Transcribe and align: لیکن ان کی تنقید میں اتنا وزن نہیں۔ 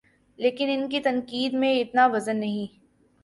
لیکن 0.39 0.69
ان 0.69 0.89
کی 0.89 0.99
تنقید 0.99 1.53
میں 1.53 1.79
اتنا 1.79 2.07
وزن 2.07 2.37
نہیں۔ 2.37 2.67